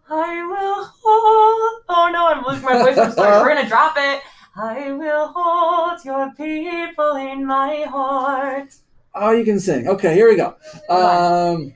[0.08, 1.82] I will hold.
[1.88, 2.96] Oh no, I'm losing my voice.
[2.96, 3.42] I'm sorry.
[3.42, 4.22] We're gonna drop it.
[4.54, 8.72] I will hold your people in my heart.
[9.16, 9.88] Oh, you can sing.
[9.88, 10.54] Okay, here we go.
[10.88, 11.72] Um,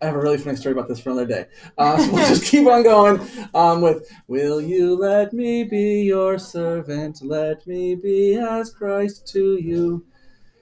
[0.00, 1.46] I have a really funny story about this for another day.
[1.76, 3.20] Uh, so we'll just keep on going
[3.54, 7.20] um, with Will you let me be your servant?
[7.22, 10.04] Let me be as Christ to you.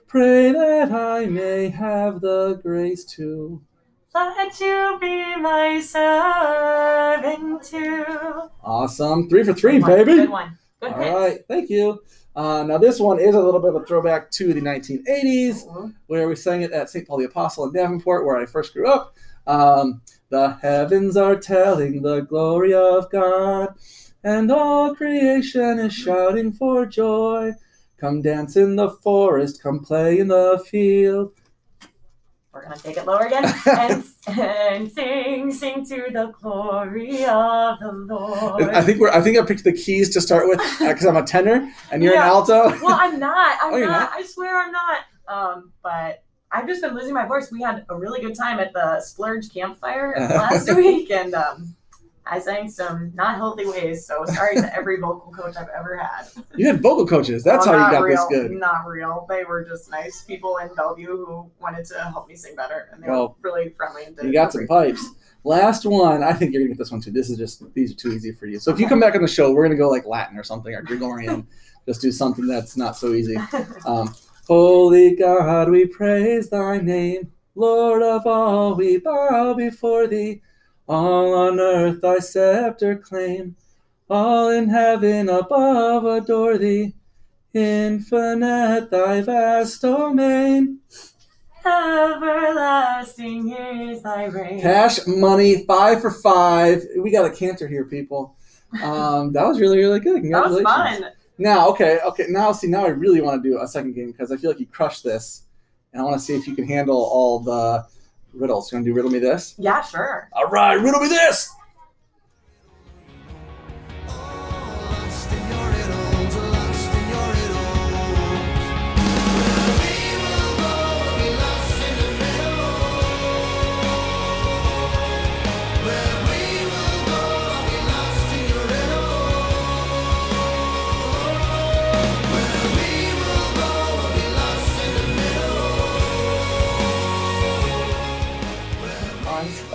[0.07, 3.61] Pray that I may have the grace to.
[4.15, 8.05] Let you be my servant too.
[8.65, 9.29] Awesome.
[9.29, 10.15] Three for three, Good one, baby.
[10.17, 10.59] Good one.
[10.81, 12.01] Good All right, thank you.
[12.35, 15.95] Uh, now this one is a little bit of a throwback to the 1980s, Mhm.
[16.07, 17.07] where we sang it at St.
[17.07, 19.15] Paul the Apostle in Davenport, where I first grew up.
[19.47, 23.75] Um, the heavens are telling the glory of God,
[24.25, 27.53] and all creation is shouting for joy.
[27.99, 31.33] Come dance in the forest, come play in the field.
[32.53, 37.93] We're gonna take it lower again and, and sing, sing to the glory of the
[37.93, 38.63] Lord.
[38.71, 39.11] I think we're.
[39.11, 42.15] I think I picked the keys to start with because I'm a tenor and you're
[42.15, 42.23] Yeah.
[42.23, 42.69] an alto.
[42.83, 43.59] well, I'm not.
[43.63, 43.89] I'm Oh, not.
[43.91, 44.11] not?
[44.15, 44.99] I swear I'm not.
[45.29, 47.51] Um, but I've just been losing my voice.
[47.51, 51.75] We had a really good time at the Splurge campfire last week, and um,
[52.25, 54.07] I sang some not healthy ways.
[54.07, 56.27] So sorry to every vocal coach I've ever had.
[56.57, 57.45] You had vocal coaches.
[57.45, 58.53] That's how you got real, this good.
[58.53, 59.27] Not real.
[59.29, 63.03] They were just nice people in Bellevue who wanted to help me sing better, and
[63.03, 64.05] they Well, were really friendly.
[64.05, 65.05] And You got some pipes.
[65.45, 66.25] Last one.
[66.25, 67.13] I think you're gonna get this one too.
[67.13, 68.59] This is just these are too easy for you.
[68.59, 70.75] So if you come back on the show, we're gonna go like Latin or something
[70.75, 71.47] or Gregorian.
[71.87, 73.37] just do something that's not so easy.
[73.87, 74.13] Um,
[74.47, 78.77] Holy God, we praise Thy name, Lord of all.
[78.77, 80.41] We bow before Thee.
[80.89, 83.57] All on earth Thy scepter claim.
[84.09, 86.95] All in heaven above adore Thee.
[87.53, 90.79] Infinite Thy vast domain.
[91.65, 94.61] Everlasting is thy reign.
[94.61, 96.85] Cash money, five for five.
[96.99, 98.37] We got a cantor here, people.
[98.81, 100.23] Um, that was really, really good.
[100.23, 101.07] That was fun.
[101.39, 102.27] Now, okay, okay.
[102.29, 104.61] Now, see, now I really want to do a second game because I feel like
[104.61, 105.43] you crushed this,
[105.93, 107.87] and I want to see if you can handle all the
[108.33, 108.71] riddles.
[108.73, 109.55] You want to do riddle me this?
[109.59, 110.29] Yeah, sure.
[110.33, 111.51] All right, riddle me this.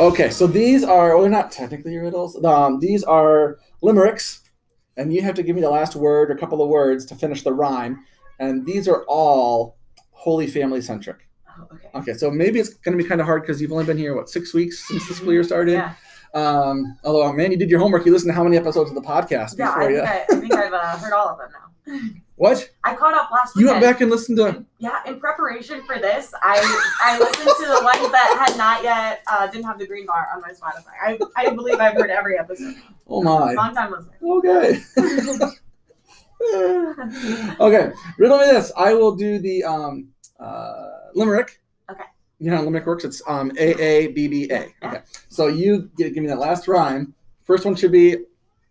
[0.01, 2.43] Okay, so these are well, they're not technically riddles.
[2.43, 4.41] Um, these are limericks,
[4.97, 7.43] and you have to give me the last word or couple of words to finish
[7.43, 8.03] the rhyme.
[8.39, 9.77] And these are all
[10.09, 11.17] Holy Family centric.
[11.47, 11.87] Oh, okay.
[11.93, 14.15] Okay, so maybe it's going to be kind of hard because you've only been here
[14.15, 15.73] what six weeks since the school year started.
[15.73, 15.93] Yeah,
[16.33, 18.03] Um, although, man, you did your homework.
[18.03, 19.67] You listened to how many episodes of the podcast yeah.
[19.67, 19.95] before I you?
[19.97, 22.09] think, I, I think I've uh, heard all of them now.
[22.41, 22.73] What?
[22.83, 23.61] I caught up last week.
[23.61, 24.65] You went back and listened to?
[24.79, 26.57] Yeah, in preparation for this, I
[27.03, 30.27] I listened to the ones that had not yet uh, didn't have the green bar
[30.33, 30.89] on my Spotify.
[31.03, 32.77] I, I believe I've heard every episode.
[33.07, 33.53] Oh my.
[33.53, 34.17] Long time listener.
[34.23, 34.81] Okay.
[37.59, 37.91] okay.
[38.17, 38.71] Riddle me this.
[38.75, 40.07] I will do the um,
[40.39, 41.61] uh, limerick.
[41.91, 42.05] Okay.
[42.39, 43.05] You know how limerick works?
[43.05, 44.73] It's um, A A B B A.
[44.83, 45.01] Okay.
[45.29, 47.13] So you get, give me that last rhyme.
[47.43, 48.17] First one should be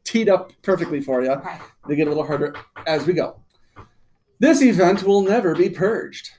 [0.02, 1.30] teed up perfectly for you.
[1.30, 1.56] Okay.
[1.87, 3.37] They get a little harder as we go.
[4.40, 6.31] This event will never be purged.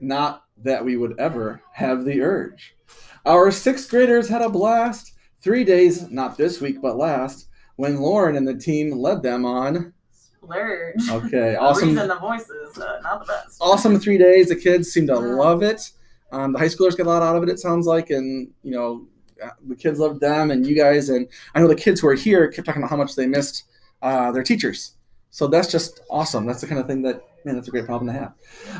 [0.00, 2.76] Not that we would ever have the urge.
[3.26, 5.12] Our sixth graders had a blast.
[5.40, 9.92] Three days, not this week, but last, when Lauren and the team led them on.
[10.12, 11.08] Splurge.
[11.10, 11.94] Okay, awesome.
[11.96, 13.58] the voice is uh, not the best.
[13.60, 14.48] Awesome three days.
[14.48, 15.18] The kids seem to Yeah.
[15.18, 15.90] love it.
[16.30, 18.10] Um, the high schoolers get a lot out of it, it sounds like.
[18.10, 19.06] And, you know,
[19.44, 21.08] uh, the kids loved them and you guys.
[21.08, 23.64] And I know the kids who are here kept talking about how much they missed
[24.00, 24.92] uh, their teachers.
[25.32, 26.46] So that's just awesome.
[26.46, 28.34] That's the kind of thing that, man, that's a great problem to have.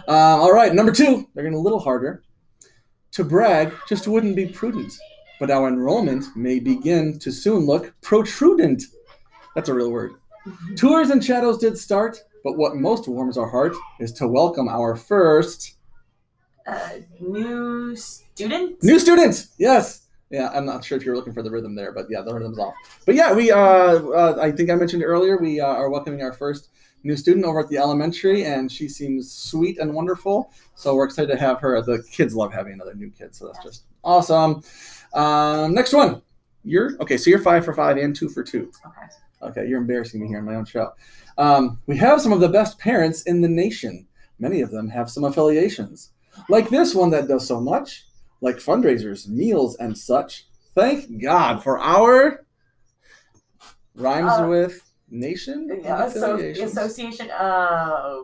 [0.07, 2.23] Um, all right, number two, they're going a little harder.
[3.13, 4.93] To brag just wouldn't be prudent,
[5.41, 8.83] but our enrollment may begin to soon look protrudent.
[9.55, 10.13] That's a real word.
[10.77, 14.95] Tours and shadows did start, but what most warms our heart is to welcome our
[14.95, 15.77] first
[16.67, 18.83] Uh, new student.
[18.83, 19.47] new student.
[19.59, 20.02] Yes.
[20.33, 22.59] Yeah, I'm not sure if you're looking for the rhythm there, but yeah, the rhythm's
[22.59, 22.73] off.
[23.05, 26.33] But yeah, we, uh, uh, I think I mentioned earlier, we uh, are welcoming our
[26.33, 26.71] first
[27.05, 30.51] new student over at the elementary, and she seems sweet and wonderful.
[30.75, 31.83] So we're excited to have her.
[31.83, 34.63] The kids love having another new kid, so that's just awesome.
[35.13, 36.23] Um, next one.
[36.65, 37.19] You're okay.
[37.19, 38.71] So you're five for five and two for two.
[38.87, 39.07] Okay.
[39.43, 40.93] Okay, you're embarrassing me here in my own show.
[41.37, 44.07] Um, we have some of the best parents in the nation.
[44.39, 46.11] Many of them have some affiliations,
[46.49, 48.07] like this one that does so much,
[48.43, 50.47] like fundraisers, meals, and such.
[50.75, 52.45] Thank God for our
[53.95, 56.73] rhymes Uh, with nation Yeah, so affiliations.
[56.77, 57.31] association.
[57.31, 58.23] Uh,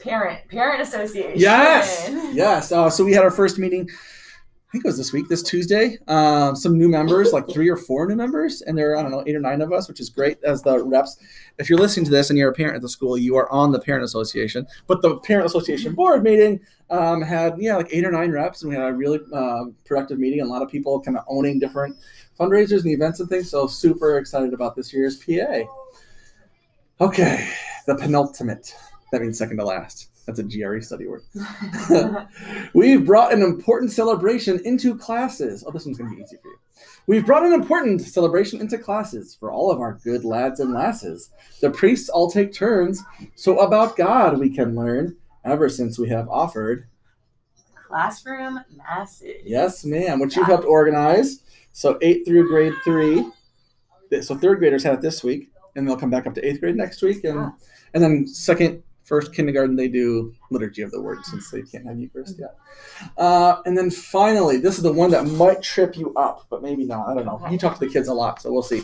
[0.00, 1.38] parent parent association.
[1.38, 2.72] Yes, yes.
[2.72, 3.88] Uh, so we had our first meeting.
[4.72, 5.98] I think it was this week, this Tuesday.
[6.08, 9.10] Um, some new members, like three or four new members, and there are I don't
[9.10, 11.18] know eight or nine of us, which is great as the reps.
[11.58, 13.72] If you're listening to this and you're a parent at the school, you are on
[13.72, 14.66] the parent association.
[14.86, 16.58] But the parent association board meeting
[16.88, 20.18] um, had yeah like eight or nine reps, and we had a really um, productive
[20.18, 20.40] meeting.
[20.40, 21.94] And a lot of people kind of owning different
[22.40, 23.50] fundraisers and events and things.
[23.50, 25.64] So super excited about this year's PA.
[26.98, 27.46] Okay,
[27.86, 28.74] the penultimate.
[29.10, 30.11] That means second to last.
[30.26, 31.22] That's a GRE study word.
[32.74, 35.64] We've brought an important celebration into classes.
[35.66, 36.58] Oh, this one's going to be easy for you.
[37.06, 41.30] We've brought an important celebration into classes for all of our good lads and lasses.
[41.60, 43.02] The priests all take turns,
[43.34, 46.86] so about God we can learn ever since we have offered.
[47.74, 49.42] Classroom masses.
[49.44, 51.42] Yes, ma'am, which you helped organize.
[51.72, 53.28] So, eight through grade three.
[54.20, 56.76] So, third graders had it this week, and they'll come back up to eighth grade
[56.76, 57.24] next week.
[57.24, 57.52] And,
[57.94, 61.98] and then, second, first kindergarten, they do liturgy of the word since they can't have
[61.98, 62.56] Eucharist yet.
[63.16, 66.84] Uh, and then finally, this is the one that might trip you up, but maybe
[66.84, 67.08] not.
[67.08, 67.40] I don't know.
[67.50, 68.82] You talk to the kids a lot, so we'll see.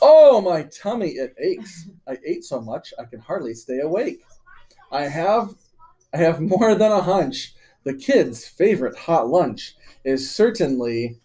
[0.00, 1.88] Oh, my tummy, it aches.
[2.08, 4.22] I ate so much I can hardly stay awake.
[4.90, 5.54] I have
[6.14, 7.54] I have more than a hunch.
[7.84, 11.20] The kids' favorite hot lunch is certainly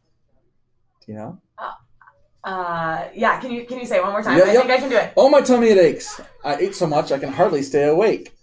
[1.07, 1.41] do you know?
[2.47, 3.39] Uh, yeah.
[3.41, 4.37] Can you can you say it one more time?
[4.37, 4.61] Yeah, I yep.
[4.61, 5.13] think I can do it.
[5.17, 6.21] Oh my tummy it aches.
[6.45, 8.33] I ate so much I can hardly stay awake.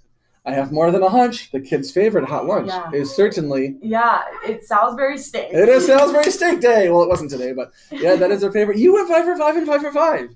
[0.46, 1.50] I have more than a hunch.
[1.52, 2.90] The kids' favorite hot lunch Yeah.
[2.92, 5.48] is certainly Yeah, it's Salisbury steak.
[5.54, 6.90] it is Salisbury Steak Day.
[6.90, 8.76] Well, it wasn't today, but yeah, that is their favorite.
[8.76, 10.28] You went five for five and five for five.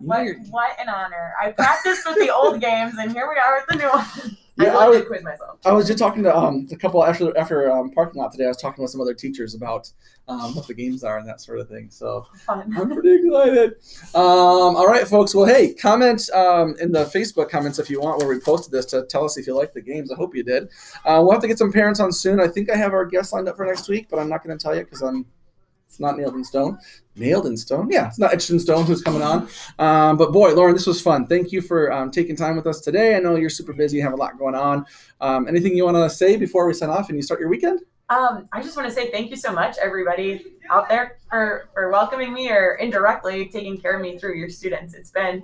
[0.00, 1.34] What, what an honor!
[1.42, 4.37] I practiced with the old games, and here we are with the new one.
[4.58, 5.58] Yeah, I I was- quiz myself.
[5.64, 8.44] I was just talking to um, a couple after after um, parking lot today.
[8.44, 9.90] I was talking with some other teachers about
[10.28, 11.88] um, what the games are and that sort of thing.
[11.90, 12.72] So Fun.
[12.76, 13.74] I'm pretty excited.
[14.14, 15.34] Um, all right, folks.
[15.34, 18.86] Well, hey, comment um, in the Facebook comments if you want where we posted this
[18.86, 20.10] to tell us if you like the games.
[20.12, 20.64] I hope you did.
[21.04, 22.40] Uh, we'll have to get some parents on soon.
[22.40, 24.56] I think I have our guests lined up for next week, but I'm not going
[24.56, 25.26] to tell you because I'm.
[25.88, 26.78] It's not nailed in stone.
[27.16, 27.88] Nailed in stone.
[27.90, 28.84] Yeah, it's not etched in stone.
[28.84, 29.48] Who's coming on?
[29.78, 31.26] Um, but boy, Lauren, this was fun.
[31.26, 33.16] Thank you for um, taking time with us today.
[33.16, 33.96] I know you're super busy.
[33.96, 34.84] You have a lot going on.
[35.20, 37.80] Um, anything you want to say before we sign off and you start your weekend?
[38.10, 41.90] Um, I just want to say thank you so much, everybody out there, for for
[41.90, 44.94] welcoming me or indirectly taking care of me through your students.
[44.94, 45.42] It's been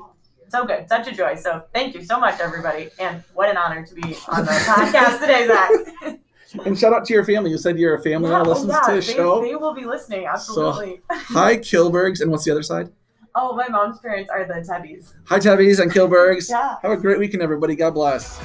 [0.48, 1.34] so good, such a joy.
[1.34, 5.20] So thank you so much, everybody, and what an honor to be on the podcast
[5.20, 6.20] today, Zach.
[6.64, 7.50] And shout out to your family.
[7.50, 9.42] You said you're a family Yeah, that oh, listens yeah, to the they, show.
[9.42, 11.00] they will be listening, absolutely.
[11.10, 12.20] Hi, Kilbergs.
[12.20, 12.90] And what's the other side?
[13.36, 15.12] oh, my mom's parents are the Teddies.
[15.26, 16.48] Hi, Tevies and Kilbergs.
[16.48, 16.76] Yeah.
[16.82, 17.74] Have a great weekend, everybody.
[17.74, 18.38] God bless.